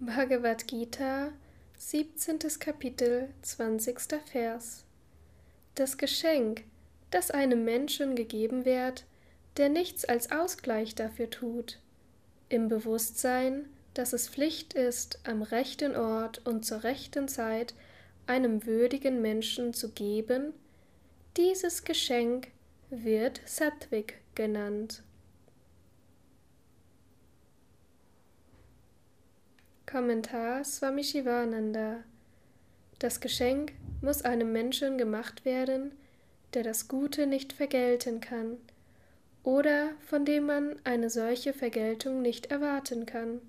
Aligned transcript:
Bhagavad 0.00 0.66
Gita, 0.66 1.32
17. 1.78 2.40
Kapitel, 2.58 3.28
20. 3.42 3.96
Vers. 4.26 4.84
Das 5.76 5.96
Geschenk, 5.98 6.64
das 7.12 7.30
einem 7.30 7.64
Menschen 7.64 8.16
gegeben 8.16 8.64
wird, 8.64 9.04
der 9.56 9.68
nichts 9.68 10.04
als 10.04 10.32
Ausgleich 10.32 10.96
dafür 10.96 11.30
tut, 11.30 11.78
im 12.48 12.68
Bewusstsein, 12.68 13.66
dass 13.94 14.12
es 14.12 14.28
Pflicht 14.28 14.74
ist, 14.74 15.20
am 15.22 15.42
rechten 15.42 15.94
Ort 15.94 16.44
und 16.44 16.66
zur 16.66 16.82
rechten 16.82 17.28
Zeit 17.28 17.72
einem 18.26 18.66
würdigen 18.66 19.22
Menschen 19.22 19.74
zu 19.74 19.90
geben, 19.90 20.52
dieses 21.36 21.84
Geschenk 21.84 22.48
wird 22.90 23.40
Sattvik 23.46 24.20
genannt. 24.34 25.04
Kommentar 29.94 30.64
Swami 30.64 31.04
Shivananda 31.04 32.02
Das 32.98 33.20
Geschenk 33.20 33.74
muss 34.02 34.22
einem 34.22 34.50
Menschen 34.50 34.98
gemacht 34.98 35.44
werden, 35.44 35.92
der 36.52 36.64
das 36.64 36.88
Gute 36.88 37.28
nicht 37.28 37.52
vergelten 37.52 38.18
kann 38.20 38.56
oder 39.44 39.90
von 40.04 40.24
dem 40.24 40.46
man 40.46 40.74
eine 40.82 41.10
solche 41.10 41.52
Vergeltung 41.52 42.22
nicht 42.22 42.46
erwarten 42.46 43.06
kann. 43.06 43.40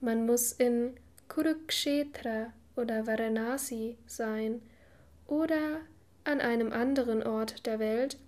Man 0.00 0.26
muss 0.26 0.50
in 0.50 0.96
Kurukshetra 1.28 2.52
oder 2.74 3.06
Varanasi 3.06 3.96
sein 4.08 4.60
oder 5.28 5.82
an 6.24 6.40
einem 6.40 6.72
anderen 6.72 7.24
Ort 7.24 7.64
der 7.64 7.78
Welt, 7.78 8.18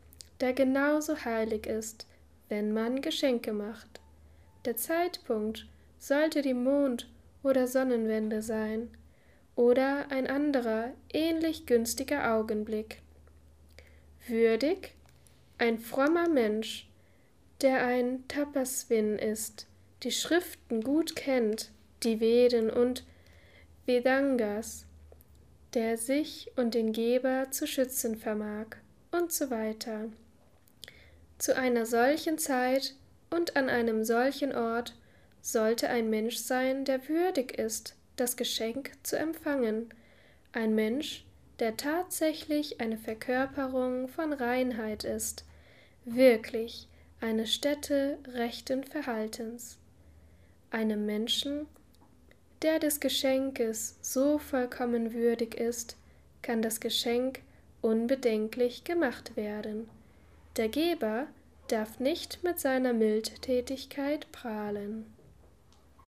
der 0.41 0.52
genauso 0.52 1.24
heilig 1.24 1.66
ist, 1.66 2.06
wenn 2.48 2.72
man 2.72 3.00
Geschenke 3.00 3.52
macht. 3.52 4.00
Der 4.64 4.77
Zeitpunkt 4.77 5.66
sollte 5.98 6.41
die 6.41 6.55
Mond- 6.55 7.08
oder 7.46 7.68
Sonnenwende 7.68 8.42
sein 8.42 8.91
oder 9.55 10.11
ein 10.11 10.27
anderer 10.27 10.92
ähnlich 11.12 11.64
günstiger 11.64 12.34
Augenblick. 12.34 13.00
Würdig 14.27 14.94
ein 15.56 15.78
frommer 15.78 16.28
Mensch, 16.28 16.89
der 17.62 17.86
ein 17.86 18.27
Tapaswin 18.27 19.17
ist, 19.17 19.69
die 20.02 20.11
Schriften 20.11 20.83
gut 20.83 21.14
kennt, 21.14 21.70
die 22.02 22.19
Veden 22.19 22.69
und 22.69 23.05
Vedangas, 23.86 24.84
der 25.72 25.97
sich 25.97 26.50
und 26.56 26.74
den 26.74 26.92
Geber 26.92 27.47
zu 27.52 27.69
schützen 27.69 28.17
vermag 28.17 28.77
und 29.12 29.33
so 29.33 29.50
weiter. 29.50 30.08
Zu 31.39 31.56
einer 31.56 31.86
solchen 31.86 32.39
Zeit 32.39 32.94
und 33.30 33.56
an 33.56 33.69
einem 33.70 34.05
solchen 34.05 34.52
Ort 34.55 34.97
sollte 35.47 35.89
ein 35.89 36.11
Mensch 36.11 36.39
sein, 36.39 36.84
der 36.84 37.08
würdig 37.08 37.56
ist, 37.56 37.94
das 38.16 38.36
Geschenk 38.36 38.91
zu 39.05 39.16
empfangen, 39.16 39.91
ein 40.52 40.75
Mensch, 40.75 41.25
der 41.61 41.77
tatsächlich 41.77 42.80
eine 42.80 42.98
Verkörperung 42.98 44.08
von 44.08 44.33
Reinheit 44.33 45.05
ist, 45.05 45.44
wirklich 46.05 46.89
eine 47.20 47.47
Stätte 47.47 48.19
rechten 48.27 48.83
Verhaltens, 48.83 49.78
einem 50.70 51.06
Menschen, 51.06 51.67
der 52.62 52.80
des 52.80 52.98
Geschenkes 52.98 53.98
so 54.02 54.39
vollkommen 54.39 55.14
würdig 55.14 55.55
ist, 55.55 55.97
kann 56.42 56.61
das 56.61 56.80
Geschenk 56.80 57.41
unbedenklich 57.83 58.83
gemacht 58.83 59.36
werden. 59.36 59.89
Der 60.56 60.69
Geber 60.69 61.28
darf 61.69 62.00
nicht 62.00 62.42
mit 62.42 62.58
seiner 62.58 62.92
Mildtätigkeit 62.92 64.30
prahlen. 64.33 65.16